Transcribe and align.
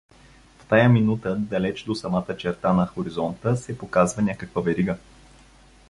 В 0.59 0.65
тая 0.69 0.87
минута, 0.89 1.35
далеч 1.35 1.83
до 1.85 1.95
самата 1.95 2.37
черта 2.37 2.73
на 2.73 2.87
хоризонта, 2.87 3.57
се 3.57 3.77
показва 3.77 4.21
някаква 4.21 4.61
верига. 4.61 4.97